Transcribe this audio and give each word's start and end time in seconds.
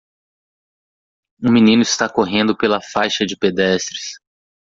Um 1.43 1.51
menino 1.51 1.83
está 1.83 2.09
correndo 2.09 2.57
pela 2.57 2.81
faixa 2.81 3.23
de 3.23 3.37
pedestres. 3.37 4.13